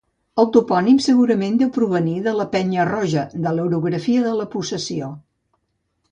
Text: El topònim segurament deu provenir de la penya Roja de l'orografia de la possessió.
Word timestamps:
El 0.41 0.47
topònim 0.53 0.95
segurament 1.07 1.59
deu 1.59 1.69
provenir 1.75 2.15
de 2.27 2.33
la 2.37 2.47
penya 2.55 2.85
Roja 2.89 3.25
de 3.43 3.51
l'orografia 3.57 4.23
de 4.29 4.31
la 4.39 4.47
possessió. 4.55 5.11